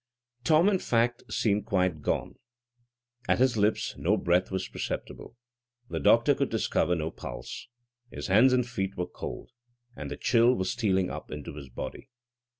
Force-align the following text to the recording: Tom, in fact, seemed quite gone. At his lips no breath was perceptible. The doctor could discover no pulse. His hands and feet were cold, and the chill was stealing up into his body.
Tom, 0.43 0.67
in 0.67 0.79
fact, 0.79 1.21
seemed 1.31 1.67
quite 1.67 2.01
gone. 2.01 2.39
At 3.29 3.37
his 3.37 3.55
lips 3.55 3.93
no 3.99 4.17
breath 4.17 4.49
was 4.49 4.67
perceptible. 4.67 5.37
The 5.91 5.99
doctor 5.99 6.33
could 6.33 6.49
discover 6.49 6.95
no 6.95 7.11
pulse. 7.11 7.67
His 8.09 8.25
hands 8.25 8.51
and 8.51 8.67
feet 8.67 8.97
were 8.97 9.05
cold, 9.05 9.51
and 9.95 10.09
the 10.09 10.17
chill 10.17 10.55
was 10.55 10.71
stealing 10.71 11.11
up 11.11 11.29
into 11.29 11.53
his 11.53 11.69
body. 11.69 12.09